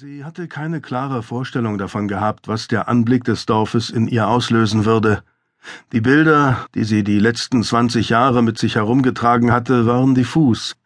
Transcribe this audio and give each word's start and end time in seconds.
Sie 0.00 0.24
hatte 0.24 0.46
keine 0.46 0.80
klare 0.80 1.24
Vorstellung 1.24 1.76
davon 1.76 2.06
gehabt, 2.06 2.46
was 2.46 2.68
der 2.68 2.86
Anblick 2.86 3.24
des 3.24 3.46
Dorfes 3.46 3.90
in 3.90 4.06
ihr 4.06 4.28
auslösen 4.28 4.84
würde. 4.84 5.24
Die 5.90 6.00
Bilder, 6.00 6.68
die 6.76 6.84
sie 6.84 7.02
die 7.02 7.18
letzten 7.18 7.64
zwanzig 7.64 8.10
Jahre 8.10 8.44
mit 8.44 8.58
sich 8.58 8.76
herumgetragen 8.76 9.50
hatte, 9.50 9.86
waren 9.86 10.14
diffus. 10.14 10.76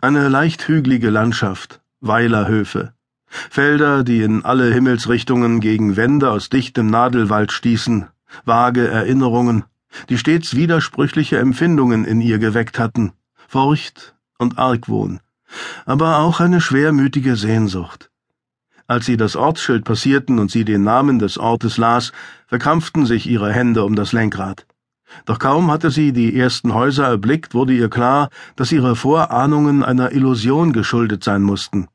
Eine 0.00 0.28
leicht 0.28 0.68
hügelige 0.68 1.10
Landschaft, 1.10 1.80
Weilerhöfe, 2.00 2.92
Felder, 3.26 4.04
die 4.04 4.22
in 4.22 4.44
alle 4.44 4.72
Himmelsrichtungen 4.72 5.58
gegen 5.58 5.96
Wände 5.96 6.30
aus 6.30 6.48
dichtem 6.48 6.86
Nadelwald 6.86 7.50
stießen, 7.50 8.06
vage 8.44 8.86
Erinnerungen, 8.86 9.64
die 10.08 10.18
stets 10.18 10.54
widersprüchliche 10.54 11.40
Empfindungen 11.40 12.04
in 12.04 12.20
ihr 12.20 12.38
geweckt 12.38 12.78
hatten, 12.78 13.10
Furcht 13.48 14.14
und 14.38 14.56
Argwohn, 14.56 15.18
aber 15.84 16.18
auch 16.18 16.38
eine 16.38 16.60
schwermütige 16.60 17.34
Sehnsucht. 17.34 18.11
Als 18.92 19.06
sie 19.06 19.16
das 19.16 19.36
Ortsschild 19.36 19.86
passierten 19.86 20.38
und 20.38 20.50
sie 20.50 20.66
den 20.66 20.82
Namen 20.82 21.18
des 21.18 21.38
Ortes 21.38 21.78
las, 21.78 22.12
verkrampften 22.46 23.06
sich 23.06 23.26
ihre 23.26 23.50
Hände 23.50 23.84
um 23.86 23.96
das 23.96 24.12
Lenkrad. 24.12 24.66
Doch 25.24 25.38
kaum 25.38 25.70
hatte 25.70 25.90
sie 25.90 26.12
die 26.12 26.38
ersten 26.38 26.74
Häuser 26.74 27.06
erblickt, 27.06 27.54
wurde 27.54 27.72
ihr 27.72 27.88
klar, 27.88 28.28
dass 28.54 28.70
ihre 28.70 28.94
Vorahnungen 28.94 29.82
einer 29.82 30.12
Illusion 30.12 30.74
geschuldet 30.74 31.24
sein 31.24 31.40
mussten. 31.40 31.88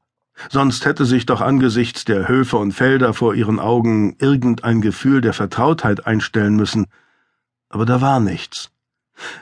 Sonst 0.49 0.85
hätte 0.85 1.05
sich 1.05 1.27
doch 1.27 1.39
angesichts 1.39 2.03
der 2.03 2.27
Höfe 2.27 2.57
und 2.57 2.71
Felder 2.71 3.13
vor 3.13 3.35
ihren 3.35 3.59
Augen 3.59 4.15
irgendein 4.17 4.81
Gefühl 4.81 5.21
der 5.21 5.33
Vertrautheit 5.33 6.07
einstellen 6.07 6.55
müssen. 6.55 6.87
Aber 7.69 7.85
da 7.85 8.01
war 8.01 8.19
nichts. 8.19 8.71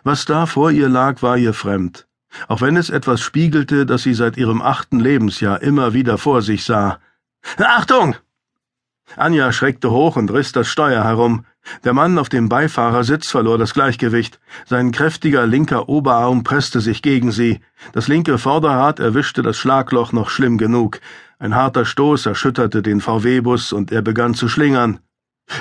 Was 0.04 0.26
da 0.26 0.46
vor 0.46 0.72
ihr 0.72 0.90
lag, 0.90 1.22
war 1.22 1.38
ihr 1.38 1.54
fremd, 1.54 2.06
auch 2.50 2.60
wenn 2.60 2.76
es 2.76 2.90
etwas 2.90 3.22
spiegelte, 3.22 3.86
das 3.86 4.04
sie 4.04 4.14
seit 4.14 4.36
ihrem 4.36 4.62
achten 4.62 5.00
Lebensjahr 5.00 5.62
immer 5.62 5.94
wieder 5.94 6.18
vor 6.18 6.42
sich 6.42 6.66
sah, 6.66 7.00
Achtung! 7.58 8.16
Anja 9.18 9.52
schreckte 9.52 9.92
hoch 9.92 10.16
und 10.16 10.32
riss 10.32 10.52
das 10.52 10.68
Steuer 10.68 11.04
herum. 11.04 11.46
Der 11.84 11.94
Mann 11.94 12.18
auf 12.18 12.30
dem 12.30 12.50
Beifahrersitz 12.50 13.30
verlor 13.30 13.58
das 13.58 13.74
Gleichgewicht. 13.74 14.40
Sein 14.66 14.92
kräftiger 14.92 15.48
linker 15.48 15.88
Oberarm 15.88 16.44
presste 16.44 16.82
sich 16.82 17.02
gegen 17.02 17.32
sie. 17.32 17.62
Das 17.94 18.08
linke 18.08 18.38
Vorderrad 18.38 19.00
erwischte 19.00 19.42
das 19.42 19.58
Schlagloch 19.58 20.12
noch 20.12 20.30
schlimm 20.30 20.58
genug. 20.58 21.00
Ein 21.40 21.56
harter 21.56 21.86
Stoß 21.86 22.26
erschütterte 22.26 22.82
den 22.82 23.02
VW-Bus 23.02 23.74
und 23.74 23.92
er 23.92 24.02
begann 24.02 24.34
zu 24.34 24.50
schlingern. 24.50 25.00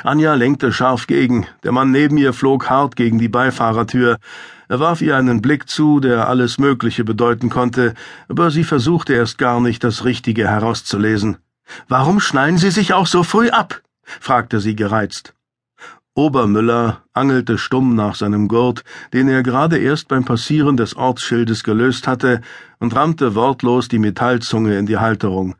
Anja 0.03 0.35
lenkte 0.35 0.73
scharf 0.73 1.07
gegen. 1.07 1.47
Der 1.63 1.73
Mann 1.73 1.91
neben 1.91 2.17
ihr 2.17 2.33
flog 2.33 2.71
hart 2.71 2.97
gegen 2.97 3.19
die 3.19 3.29
Beifahrertür. 3.29 4.17
Er 4.69 4.81
warf 4.81 5.03
ihr 5.03 5.17
einen 5.17 5.43
Blick 5.43 5.69
zu, 5.69 6.01
der 6.01 6.29
alles 6.29 6.59
Mögliche 6.59 7.05
bedeuten 7.05 7.51
konnte, 7.51 7.95
aber 8.29 8.51
sie 8.51 8.65
versuchte 8.65 9.13
erst 9.13 9.37
gar 9.37 9.61
nicht, 9.61 9.85
das 9.85 10.05
Richtige 10.05 10.49
herauszulesen. 10.49 11.37
Warum 11.89 12.21
schnallen 12.21 12.59
Sie 12.59 12.71
sich 12.71 12.93
auch 12.93 13.07
so 13.07 13.23
früh 13.23 13.51
ab? 13.51 13.83
fragte 14.05 14.61
sie 14.61 14.77
gereizt. 14.77 15.35
Obermüller 16.17 17.03
angelte 17.13 17.59
stumm 17.59 17.97
nach 17.97 18.15
seinem 18.15 18.47
Gurt, 18.47 18.85
den 19.13 19.29
er 19.29 19.43
gerade 19.43 19.79
erst 19.79 20.07
beim 20.07 20.25
Passieren 20.25 20.77
des 20.77 20.95
Ortsschildes 20.95 21.65
gelöst 21.65 22.07
hatte, 22.07 22.41
und 22.79 22.95
rammte 22.95 23.35
wortlos 23.35 23.89
die 23.89 23.99
Metallzunge 23.99 24.79
in 24.79 24.87
die 24.87 24.99
Halterung. 24.99 25.57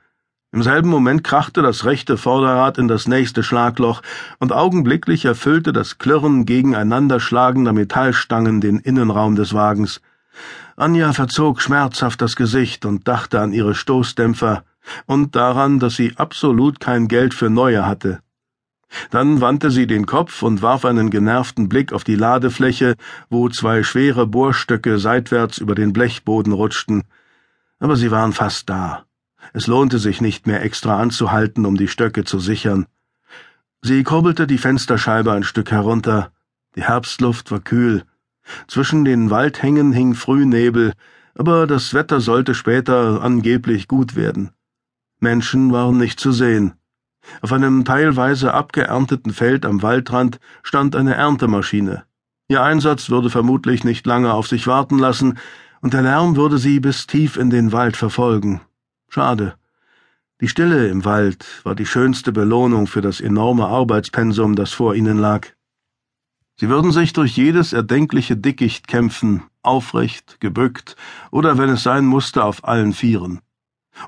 Im 0.53 0.63
selben 0.63 0.89
Moment 0.89 1.25
krachte 1.25 1.63
das 1.63 1.85
rechte 1.85 2.17
Vorderrad 2.17 2.79
in 2.79 2.87
das 2.87 3.09
nächste 3.09 3.43
Schlagloch, 3.43 4.03
und 4.39 4.53
augenblicklich 4.53 5.25
erfüllte 5.25 5.73
das 5.73 5.99
Klirren 5.99 6.47
gegeneinander 6.47 7.19
schlagender 7.19 7.73
Metallstangen 7.73 8.61
den 8.61 8.79
Innenraum 8.79 9.35
des 9.35 9.55
Wagens. 9.55 10.01
Anja 10.77 11.13
verzog 11.13 11.61
schmerzhaft 11.61 12.23
das 12.23 12.37
Gesicht 12.37 12.85
und 12.85 13.09
dachte 13.09 13.41
an 13.41 13.53
ihre 13.53 13.75
Stoßdämpfer, 13.75 14.63
und 15.07 15.35
daran, 15.37 15.79
dass 15.79 15.97
sie 15.97 16.15
absolut 16.17 16.81
kein 16.81 17.09
Geld 17.09 17.35
für 17.35 17.51
neue 17.51 17.87
hatte. 17.87 18.21
Dann 19.11 19.41
wandte 19.41 19.71
sie 19.71 19.87
den 19.87 20.07
Kopf 20.07 20.43
und 20.43 20.63
warf 20.63 20.85
einen 20.85 21.11
genervten 21.11 21.69
Blick 21.69 21.93
auf 21.93 22.05
die 22.05 22.15
Ladefläche, 22.15 22.95
wo 23.29 23.49
zwei 23.49 23.83
schwere 23.83 24.27
Bohrstöcke 24.27 24.99
seitwärts 24.99 25.59
über 25.59 25.75
den 25.75 25.93
Blechboden 25.93 26.53
rutschten. 26.53 27.05
Aber 27.79 27.97
sie 27.97 28.11
waren 28.11 28.33
fast 28.33 28.69
da. 28.69 29.05
Es 29.53 29.67
lohnte 29.67 29.99
sich 29.99 30.21
nicht 30.21 30.47
mehr 30.47 30.63
extra 30.63 31.01
anzuhalten, 31.01 31.67
um 31.67 31.77
die 31.77 31.89
Stöcke 31.89 32.25
zu 32.25 32.39
sichern. 32.39 32.87
Sie 33.83 34.03
kurbelte 34.03 34.47
die 34.47 34.59
Fensterscheibe 34.59 35.33
ein 35.33 35.43
Stück 35.45 35.71
herunter. 35.71 36.33
Die 36.77 36.83
Herbstluft 36.83 37.51
war 37.51 37.61
kühl. 37.61 38.05
Zwischen 38.67 39.05
den 39.05 39.31
Waldhängen 39.31 39.93
hing 39.93 40.15
Frühnebel, 40.15 40.93
aber 41.37 41.67
das 41.67 41.95
Wetter 41.95 42.21
sollte 42.21 42.55
später 42.55 43.23
angeblich 43.23 43.89
gut 43.89 44.17
werden. 44.17 44.51
Menschen 45.21 45.73
waren 45.73 45.97
nicht 45.97 46.21
zu 46.21 46.33
sehen. 46.33 46.75
Auf 47.41 47.53
einem 47.53 47.85
teilweise 47.85 48.53
abgeernteten 48.53 49.33
Feld 49.33 49.65
am 49.65 49.83
Waldrand 49.83 50.41
stand 50.63 50.95
eine 50.97 51.15
Erntemaschine. 51.15 52.05
Ihr 52.49 52.63
Einsatz 52.63 53.09
würde 53.09 53.31
vermutlich 53.31 53.85
nicht 53.85 54.07
lange 54.07 54.33
auf 54.35 54.47
sich 54.47 54.67
warten 54.67 54.99
lassen, 54.99 55.39
und 55.81 55.95
der 55.95 56.03
Lärm 56.03 56.37
würde 56.37 56.59
sie 56.59 56.81
bis 56.81 57.07
tief 57.07 57.37
in 57.37 57.51
den 57.51 57.73
Wald 57.73 57.97
verfolgen. 57.97 58.61
Schade. 59.09 59.55
Die 60.41 60.49
Stille 60.49 60.89
im 60.89 61.05
Wald 61.05 61.47
war 61.63 61.75
die 61.75 61.87
schönste 61.87 62.33
Belohnung 62.33 62.87
für 62.87 63.01
das 63.01 63.21
enorme 63.21 63.67
Arbeitspensum, 63.67 64.57
das 64.57 64.73
vor 64.73 64.95
ihnen 64.95 65.19
lag. 65.19 65.49
Sie 66.57 66.69
würden 66.69 66.93
sich 66.93 67.13
durch 67.13 67.37
jedes 67.37 67.73
erdenkliche 67.73 68.37
Dickicht 68.37 68.87
kämpfen, 68.87 69.45
aufrecht, 69.63 70.39
gebückt 70.41 70.97
oder, 71.31 71.59
wenn 71.59 71.71
es 71.71 71.83
sein 71.83 72.05
musste, 72.05 72.45
auf 72.45 72.67
allen 72.67 72.93
Vieren. 72.93 73.41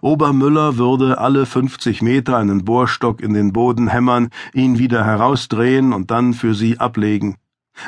Obermüller 0.01 0.77
würde 0.79 1.19
alle 1.19 1.47
fünfzig 1.47 2.03
Meter 2.03 2.37
einen 2.37 2.65
Bohrstock 2.65 3.21
in 3.21 3.35
den 3.35 3.53
Boden 3.53 3.89
hämmern, 3.89 4.31
ihn 4.53 4.79
wieder 4.79 5.05
herausdrehen 5.05 5.93
und 5.93 6.11
dann 6.11 6.35
für 6.35 6.55
sie 6.55 6.79
ablegen. 6.79 7.37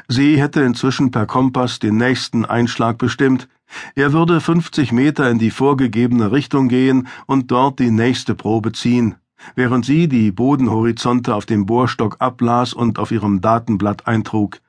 Sie 0.06 0.40
hätte 0.40 0.60
inzwischen 0.60 1.10
per 1.10 1.26
Kompass 1.26 1.78
den 1.78 1.96
nächsten 1.96 2.44
Einschlag 2.44 2.98
bestimmt. 2.98 3.48
Er 3.94 4.12
würde 4.12 4.40
fünfzig 4.40 4.92
Meter 4.92 5.30
in 5.30 5.38
die 5.38 5.50
vorgegebene 5.50 6.30
Richtung 6.30 6.68
gehen 6.68 7.08
und 7.26 7.50
dort 7.50 7.78
die 7.78 7.90
nächste 7.90 8.34
Probe 8.34 8.72
ziehen, 8.72 9.16
während 9.54 9.84
sie 9.86 10.08
die 10.08 10.30
Bodenhorizonte 10.30 11.34
auf 11.34 11.46
dem 11.46 11.64
Bohrstock 11.64 12.16
ablas 12.18 12.74
und 12.74 12.98
auf 12.98 13.10
ihrem 13.10 13.40
Datenblatt 13.40 14.06
eintrug. 14.06 14.60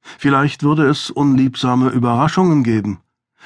Vielleicht 0.00 0.62
würde 0.62 0.86
es 0.86 1.10
unliebsame 1.10 1.88
Überraschungen 1.88 2.62
geben. 2.62 3.00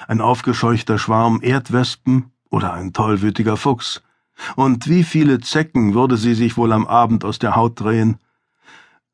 Ein 0.09 0.21
aufgescheuchter 0.21 0.98
Schwarm 0.98 1.41
Erdwespen, 1.42 2.31
oder 2.53 2.73
ein 2.75 2.93
tollwütiger 2.93 3.57
Fuchs. 3.57 4.03
Und 4.55 4.89
wie 4.89 5.03
viele 5.03 5.41
Zecken 5.41 5.95
würde 5.95 6.17
sie 6.17 6.35
sich 6.35 6.57
wohl 6.57 6.73
am 6.73 6.87
Abend 6.87 7.25
aus 7.25 7.41
der 7.41 7.57
Haut 7.57 7.81
drehen? 7.81 8.19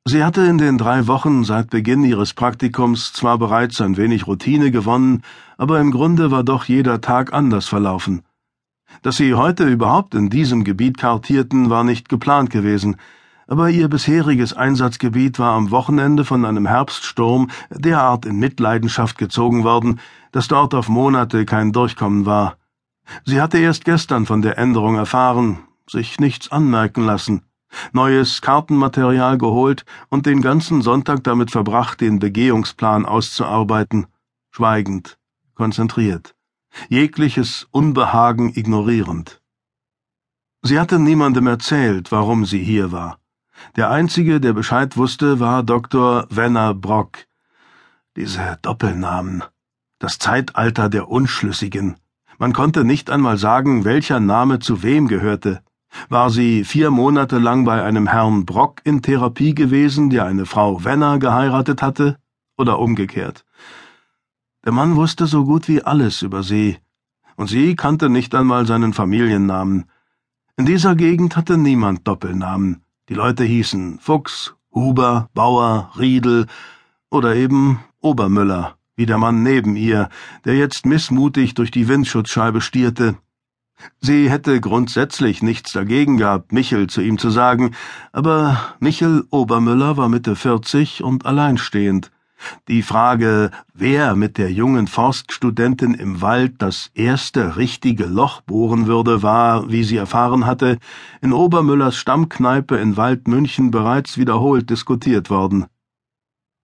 Sie 0.05 0.25
hatte 0.25 0.43
in 0.43 0.59
den 0.59 0.79
drei 0.79 1.07
Wochen 1.07 1.45
seit 1.45 1.71
Beginn 1.71 2.03
ihres 2.03 2.35
Praktikums 2.35 3.13
zwar 3.13 3.39
bereits 3.39 3.81
ein 3.81 3.97
wenig 3.97 4.27
Routine 4.27 4.71
gewonnen, 4.71 5.23
aber 5.57 5.81
im 5.81 5.91
Grunde 5.91 6.31
war 6.31 6.45
doch 6.45 6.65
jeder 6.65 7.01
Tag 7.01 7.33
anders 7.33 7.67
verlaufen. 7.67 8.23
Dass 9.03 9.17
sie 9.17 9.35
heute 9.35 9.65
überhaupt 9.65 10.15
in 10.15 10.31
diesem 10.31 10.65
Gebiet 10.65 10.99
kartierten, 10.99 11.69
war 11.69 11.85
nicht 11.85 12.09
geplant 12.09 12.51
gewesen, 12.51 12.97
aber 13.47 13.71
ihr 13.71 13.89
bisheriges 13.89 14.53
Einsatzgebiet 14.53 15.39
war 15.39 15.55
am 15.55 15.71
Wochenende 15.71 16.25
von 16.25 16.45
einem 16.45 16.67
Herbststurm 16.67 17.51
derart 17.71 18.27
in 18.27 18.39
Mitleidenschaft 18.39 19.19
gezogen 19.19 19.65
worden, 19.65 20.01
dass 20.33 20.49
dort 20.49 20.75
auf 20.75 20.89
Monate 20.89 21.45
kein 21.45 21.73
Durchkommen 21.73 22.27
war. 22.27 22.58
Sie 23.25 23.41
hatte 23.41 23.59
erst 23.59 23.85
gestern 23.85 24.27
von 24.27 24.43
der 24.43 24.59
Änderung 24.59 24.97
erfahren, 24.97 25.59
sich 25.89 26.21
nichts 26.21 26.51
anmerken 26.51 27.05
lassen, 27.05 27.43
neues 27.93 28.41
Kartenmaterial 28.41 29.39
geholt 29.39 29.85
und 30.09 30.27
den 30.27 30.43
ganzen 30.43 30.83
Sonntag 30.83 31.25
damit 31.25 31.51
verbracht, 31.51 32.01
den 32.01 32.19
Begehungsplan 32.19 33.07
auszuarbeiten, 33.07 34.07
schweigend, 34.51 35.19
konzentriert, 35.55 36.35
jegliches 36.89 37.67
Unbehagen 37.71 38.53
ignorierend. 38.55 39.41
Sie 40.63 40.79
hatte 40.79 40.99
niemandem 40.99 41.47
erzählt, 41.47 42.11
warum 42.11 42.45
sie 42.45 42.63
hier 42.63 42.93
war. 42.93 43.19
Der 43.77 43.91
einzige, 43.91 44.41
der 44.41 44.53
Bescheid 44.53 44.97
wusste, 44.97 45.41
war 45.41 45.63
Dr. 45.63 46.27
Wenner 46.31 46.75
Brock. 46.75 47.27
Diese 48.17 48.59
Doppelnamen, 48.63 49.45
das 49.99 50.19
Zeitalter 50.19 50.89
der 50.89 51.09
Unschlüssigen, 51.09 51.97
man 52.39 52.53
konnte 52.53 52.85
nicht 52.85 53.11
einmal 53.11 53.37
sagen, 53.37 53.85
welcher 53.85 54.21
Name 54.21 54.61
zu 54.61 54.83
wem 54.83 55.09
gehörte. 55.09 55.61
War 56.09 56.31
sie 56.31 56.65
vier 56.65 56.91
Monate 56.91 57.39
lang 57.39 57.65
bei 57.65 57.83
einem 57.83 58.07
Herrn 58.07 58.47
Brock 58.47 58.81
in 58.85 59.03
Therapie 59.03 59.55
gewesen, 59.55 60.11
der 60.11 60.25
eine 60.25 60.47
Frau 60.47 60.85
Wenner 60.85 61.19
geheiratet 61.19 61.83
hatte, 61.83 62.19
oder 62.57 62.79
umgekehrt? 62.79 63.45
Der 64.65 64.73
Mann 64.73 64.97
wusste 64.97 65.27
so 65.27 65.45
gut 65.45 65.67
wie 65.69 65.83
alles 65.83 66.23
über 66.23 66.43
sie, 66.43 66.79
und 67.37 67.49
sie 67.49 67.75
kannte 67.75 68.09
nicht 68.09 68.35
einmal 68.35 68.67
seinen 68.67 68.93
Familiennamen. 68.93 69.87
In 70.57 70.67
dieser 70.67 70.95
Gegend 70.95 71.37
hatte 71.37 71.57
niemand 71.57 72.07
Doppelnamen. 72.07 72.83
Die 73.09 73.15
Leute 73.15 73.45
hießen 73.45 73.99
Fuchs, 74.01 74.55
Huber, 74.75 75.29
Bauer, 75.35 75.91
Riedel 75.99 76.47
oder 77.11 77.35
eben 77.35 77.81
Obermüller 78.01 78.78
wie 78.99 79.07
der 79.07 79.17
Mann 79.17 79.45
neben 79.45 79.77
ihr, 79.77 80.11
der 80.45 80.57
jetzt 80.57 80.85
missmutig 80.85 81.55
durch 81.55 81.71
die 81.71 81.87
Windschutzscheibe 81.87 82.61
stierte. 82.61 83.17
Sie 84.01 84.29
hätte 84.29 84.61
grundsätzlich 84.61 85.41
nichts 85.41 85.73
dagegen 85.73 86.17
gehabt, 86.17 86.53
Michel 86.53 86.89
zu 86.89 87.01
ihm 87.01 87.17
zu 87.17 87.31
sagen, 87.31 87.77
aber 88.13 88.75
Michel 88.81 89.25
Obermüller 89.31 89.97
war 89.97 90.09
Mitte 90.09 90.35
40 90.35 91.05
und 91.05 91.27
alleinstehend. 91.27 92.11
Die 92.67 92.83
Frage, 92.83 93.53
wer 93.73 94.17
mit 94.17 94.37
der 94.37 94.51
jungen 94.51 94.89
Forststudentin 94.89 95.95
im 95.95 96.21
Wald 96.21 96.55
das 96.59 96.91
erste 96.95 97.57
richtige 97.57 98.07
Loch 98.07 98.41
bohren 98.41 98.89
würde, 98.89 99.23
war, 99.23 99.71
wie 99.71 99.85
sie 99.85 99.97
erfahren 99.97 100.45
hatte, 100.45 100.79
in 101.21 101.33
Obermüllers 101.33 101.97
Stammkneipe 101.97 102.77
in 102.77 102.97
Waldmünchen 102.97 103.71
bereits 103.71 104.19
wiederholt 104.19 104.71
diskutiert 104.71 105.31
worden. 105.31 105.67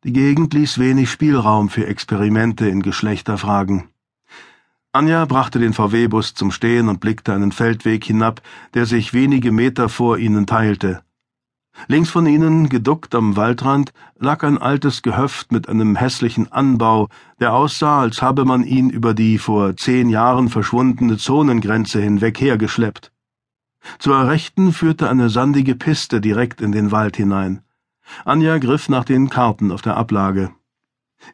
Die 0.04 0.12
Gegend 0.12 0.52
ließ 0.52 0.78
wenig 0.78 1.10
Spielraum 1.10 1.70
für 1.70 1.86
Experimente 1.86 2.68
in 2.68 2.82
Geschlechterfragen. 2.82 3.88
Anja 4.92 5.24
brachte 5.24 5.58
den 5.58 5.72
VW-Bus 5.72 6.34
zum 6.34 6.50
Stehen 6.50 6.90
und 6.90 7.00
blickte 7.00 7.32
einen 7.32 7.52
Feldweg 7.52 8.04
hinab, 8.04 8.42
der 8.74 8.84
sich 8.84 9.14
wenige 9.14 9.50
Meter 9.50 9.88
vor 9.88 10.18
ihnen 10.18 10.46
teilte. 10.46 11.02
Links 11.88 12.10
von 12.10 12.26
ihnen, 12.26 12.68
geduckt 12.68 13.14
am 13.14 13.34
Waldrand, 13.36 13.94
lag 14.18 14.44
ein 14.44 14.58
altes 14.58 15.00
Gehöft 15.00 15.52
mit 15.52 15.70
einem 15.70 15.96
hässlichen 15.96 16.52
Anbau, 16.52 17.08
der 17.40 17.54
aussah, 17.54 18.02
als 18.02 18.20
habe 18.20 18.44
man 18.44 18.62
ihn 18.62 18.90
über 18.90 19.14
die 19.14 19.38
vor 19.38 19.74
zehn 19.74 20.10
Jahren 20.10 20.50
verschwundene 20.50 21.16
Zonengrenze 21.16 22.02
hinweg 22.02 22.38
hergeschleppt. 22.42 23.10
Zur 23.98 24.28
Rechten 24.28 24.74
führte 24.74 25.08
eine 25.08 25.30
sandige 25.30 25.74
Piste 25.74 26.20
direkt 26.20 26.60
in 26.60 26.72
den 26.72 26.92
Wald 26.92 27.16
hinein. 27.16 27.62
Anja 28.24 28.58
griff 28.58 28.88
nach 28.88 29.04
den 29.04 29.30
Karten 29.30 29.70
auf 29.70 29.82
der 29.82 29.96
Ablage. 29.96 30.50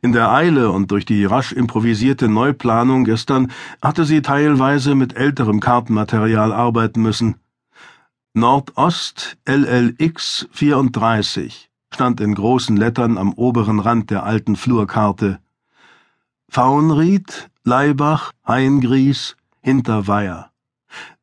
In 0.03 0.13
der 0.13 0.31
Eile 0.33 0.71
und 0.71 0.91
durch 0.91 1.05
die 1.05 1.25
rasch 1.25 1.53
improvisierte 1.53 2.29
Neuplanung 2.29 3.05
gestern 3.05 3.51
hatte 3.83 4.05
sie 4.05 4.23
teilweise 4.23 4.95
mit 4.95 5.17
älterem 5.17 5.61
Kartenmaterial 5.61 6.53
arbeiten 6.53 7.03
müssen. 7.03 7.37
Nordost 8.33 9.37
LLX 9.47 10.49
34 10.53 11.71
stand 11.93 12.21
in 12.21 12.35
großen 12.35 12.77
Lettern 12.77 13.19
am 13.19 13.33
oberen 13.35 13.81
Rand 13.81 14.11
der 14.11 14.23
alten 14.23 14.55
Flurkarte. 14.55 15.41
Faunried, 16.49 17.51
Leibach, 17.65 18.33
Heingries, 18.47 19.37
Hinterweier. 19.61 20.50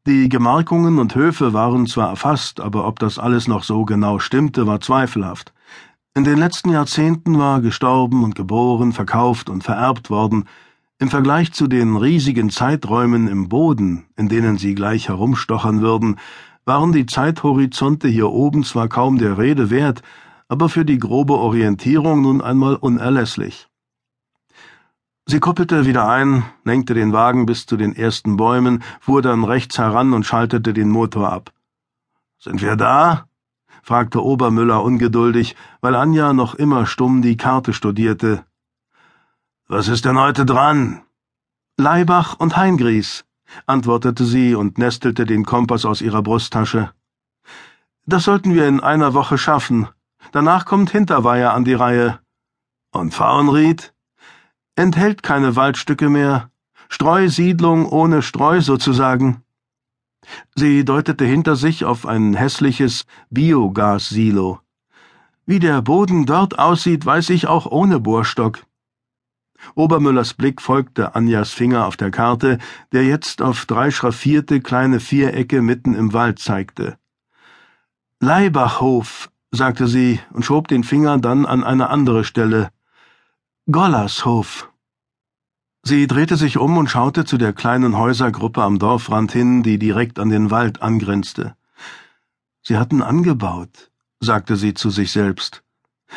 Die 0.07 0.30
Gemarkungen 0.30 1.00
und 1.00 1.15
Höfe 1.15 1.51
waren 1.51 1.86
zwar 1.86 2.07
erfasst, 2.07 2.62
aber 2.62 2.88
ob 2.88 2.98
das 2.98 3.19
alles 3.19 3.50
noch 3.50 3.63
so 3.63 3.83
genau 3.83 4.19
stimmte, 4.19 4.65
war 4.65 4.80
zweifelhaft. 4.80 5.51
In 6.15 6.24
den 6.24 6.38
letzten 6.38 6.69
Jahrzehnten 6.69 7.38
war 7.38 7.59
gestorben 7.59 8.24
und 8.24 8.33
geboren, 8.33 8.94
verkauft 8.94 9.50
und 9.50 9.65
vererbt 9.65 10.09
worden, 10.09 10.45
im 10.98 11.09
Vergleich 11.09 11.51
zu 11.51 11.68
den 11.68 11.98
riesigen 11.98 12.50
Zeiträumen 12.50 13.27
im 13.27 13.50
Boden, 13.50 14.06
in 14.15 14.30
denen 14.30 14.57
sie 14.57 14.75
gleich 14.75 15.09
herumstochern 15.09 15.81
würden, 15.81 16.15
waren 16.63 16.94
die 16.94 17.06
Zeithorizonte 17.06 18.07
hier 18.07 18.30
oben 18.30 18.63
zwar 18.63 18.88
kaum 18.88 19.18
der 19.18 19.38
Rede 19.38 19.69
wert, 19.69 20.03
aber 20.48 20.69
für 20.69 20.86
die 20.86 21.00
grobe 21.00 21.33
Orientierung 21.33 22.21
nun 22.21 22.39
einmal 22.39 22.77
unerlässlich. 22.77 23.68
Sie 25.29 25.41
kuppelte 25.41 25.85
wieder 25.85 26.07
ein, 26.07 26.45
lenkte 26.63 26.94
den 26.94 27.12
Wagen 27.12 27.45
bis 27.45 27.65
zu 27.65 27.75
den 27.75 27.94
ersten 27.94 28.38
Bäumen, 28.38 28.81
fuhr 29.01 29.21
dann 29.21 29.44
rechts 29.44 29.77
heran 29.77 30.13
und 30.13 30.25
schaltete 30.25 30.71
den 30.74 30.89
Motor 30.89 31.33
ab. 31.33 31.51
Sind 32.39 32.62
wir 32.62 32.77
da? 32.77 33.27
fragte 33.83 34.24
Obermüller 34.24 34.81
ungeduldig, 34.81 35.57
weil 35.81 35.95
Anja 35.95 36.31
noch 36.31 36.56
immer 36.56 36.85
stumm 36.85 37.21
die 37.21 37.35
Karte 37.35 37.74
studierte. 37.74 38.45
Was 39.68 39.89
ist 39.89 40.06
denn 40.06 40.18
heute 40.18 40.45
dran? 40.45 41.01
Leibach 41.75 42.39
und 42.39 42.56
Heingries, 42.56 43.25
antwortete 43.65 44.24
sie 44.24 44.56
und 44.56 44.77
nestelte 44.77 45.25
den 45.25 45.44
Kompass 45.44 45.83
aus 45.83 46.01
ihrer 46.01 46.21
Brusttasche. 46.21 46.91
Das 48.06 48.24
sollten 48.24 48.53
wir 48.53 48.65
in 48.65 48.79
einer 48.79 49.13
Woche 49.13 49.38
schaffen. 49.38 49.89
Danach 50.31 50.63
kommt 50.63 50.91
Hinterweiher 50.91 51.53
an 51.53 51.65
die 51.65 51.74
Reihe. 51.74 52.19
Und 52.91 53.13
Faunried? 53.13 53.94
Enthält 54.77 55.24
keine 55.24 55.56
Waldstücke 55.56 56.07
mehr. 56.07 56.51
Streusiedlung 56.88 57.88
ohne 57.89 58.21
Streu 58.21 58.62
sozusagen. 58.62 59.41
Sie 60.56 60.85
deutete 60.85 61.25
hinter 61.25 61.56
sich 61.56 61.83
auf 61.83 62.06
ein 62.06 62.35
hässliches 62.35 63.06
Biogas-Silo. 63.31 64.59
Wie 65.47 65.57
der 65.57 65.81
Boden 65.81 66.27
dort 66.27 66.59
aussieht, 66.59 67.07
weiß 67.07 67.31
ich 67.31 67.47
auch 67.47 67.65
ohne 67.65 68.00
Bohrstock. 68.00 68.68
Obermüllers 69.74 70.35
Blick 70.35 70.62
folgte 70.62 71.15
Anjas 71.15 71.53
Finger 71.53 71.88
auf 71.88 71.97
der 71.97 72.12
Karte, 72.12 72.59
der 72.91 73.03
jetzt 73.03 73.41
auf 73.41 73.65
drei 73.65 73.89
schraffierte 73.89 74.62
kleine 74.62 75.00
Vierecke 75.00 75.63
mitten 75.63 75.95
im 75.95 76.13
Wald 76.13 76.38
zeigte. 76.38 77.00
Leibachhof, 78.19 79.31
sagte 79.50 79.88
sie 79.88 80.19
und 80.33 80.45
schob 80.45 80.68
den 80.68 80.83
Finger 80.83 81.18
dann 81.18 81.47
an 81.47 81.63
eine 81.63 81.89
andere 81.89 82.24
Stelle. 82.24 82.69
Gollershof. 83.69 84.72
Sie 85.84 86.08
drehte 86.08 86.38
sich 86.38 86.58
um 86.58 86.78
und 86.78 86.90
schaute 86.90 87.25
zu 87.25 87.38
der 87.38 87.52
kleinen 87.52 87.98
Häusergruppe 87.98 88.64
am 88.64 88.80
Dorfrand 88.80 89.34
hin, 89.34 89.62
die 89.62 89.78
direkt 89.78 90.19
an 90.19 90.30
den 90.30 90.52
Wald 90.52 90.81
angrenzte. 90.81 91.58
Sie 92.62 92.78
hatten 92.78 93.02
angebaut, 93.02 93.92
sagte 94.22 94.56
sie 94.56 94.74
zu 94.74 94.90
sich 94.90 95.12
selbst. 95.12 95.64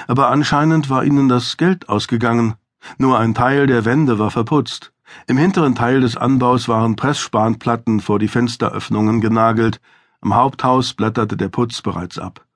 Aber 0.06 0.28
anscheinend 0.28 0.90
war 0.90 1.02
ihnen 1.02 1.28
das 1.28 1.56
Geld 1.56 1.88
ausgegangen. 1.88 2.54
Nur 2.98 3.18
ein 3.18 3.34
Teil 3.34 3.66
der 3.66 3.84
Wände 3.84 4.20
war 4.20 4.30
verputzt. 4.30 4.92
Im 5.26 5.36
hinteren 5.36 5.74
Teil 5.74 6.02
des 6.02 6.16
Anbaus 6.16 6.68
waren 6.68 6.94
Pressspanplatten 6.94 7.98
vor 7.98 8.20
die 8.20 8.28
Fensteröffnungen 8.28 9.20
genagelt. 9.20 9.80
Am 10.20 10.36
Haupthaus 10.36 10.94
blätterte 10.94 11.36
der 11.36 11.48
Putz 11.48 11.82
bereits 11.82 12.16
ab. 12.16 12.46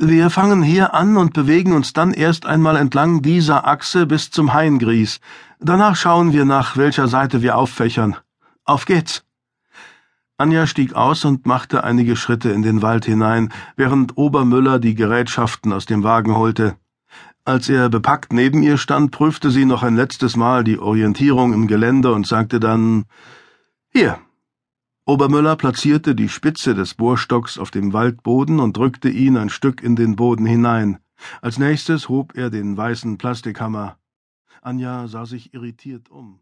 Wir 0.00 0.30
fangen 0.30 0.62
hier 0.62 0.94
an 0.94 1.16
und 1.16 1.32
bewegen 1.32 1.72
uns 1.72 1.92
dann 1.92 2.12
erst 2.12 2.46
einmal 2.46 2.76
entlang 2.76 3.20
dieser 3.20 3.66
Achse 3.66 4.06
bis 4.06 4.30
zum 4.30 4.54
Haingries. 4.54 5.18
Danach 5.58 5.96
schauen 5.96 6.32
wir 6.32 6.44
nach 6.44 6.76
welcher 6.76 7.08
Seite 7.08 7.42
wir 7.42 7.58
auffächern. 7.58 8.16
Auf 8.64 8.84
geht's. 8.84 9.24
Anja 10.36 10.68
stieg 10.68 10.94
aus 10.94 11.24
und 11.24 11.46
machte 11.46 11.82
einige 11.82 12.14
Schritte 12.14 12.50
in 12.50 12.62
den 12.62 12.80
Wald 12.80 13.06
hinein, 13.06 13.52
während 13.74 14.16
Obermüller 14.16 14.78
die 14.78 14.94
Gerätschaften 14.94 15.72
aus 15.72 15.84
dem 15.84 16.04
Wagen 16.04 16.36
holte. 16.36 16.76
Als 17.44 17.68
er 17.68 17.88
bepackt 17.88 18.32
neben 18.32 18.62
ihr 18.62 18.78
stand, 18.78 19.10
prüfte 19.10 19.50
sie 19.50 19.64
noch 19.64 19.82
ein 19.82 19.96
letztes 19.96 20.36
Mal 20.36 20.62
die 20.62 20.78
Orientierung 20.78 21.52
im 21.52 21.66
Gelände 21.66 22.12
und 22.12 22.24
sagte 22.24 22.60
dann 22.60 23.06
Hier, 23.92 24.20
Obermüller 25.08 25.56
platzierte 25.56 26.14
die 26.14 26.28
Spitze 26.28 26.74
des 26.74 26.92
Bohrstocks 26.92 27.56
auf 27.56 27.70
dem 27.70 27.94
Waldboden 27.94 28.60
und 28.60 28.76
drückte 28.76 29.08
ihn 29.08 29.38
ein 29.38 29.48
Stück 29.48 29.82
in 29.82 29.96
den 29.96 30.16
Boden 30.16 30.44
hinein. 30.44 30.98
Als 31.40 31.58
nächstes 31.58 32.10
hob 32.10 32.36
er 32.36 32.50
den 32.50 32.76
weißen 32.76 33.16
Plastikhammer. 33.16 33.96
Anja 34.60 35.08
sah 35.08 35.24
sich 35.24 35.54
irritiert 35.54 36.10
um. 36.10 36.40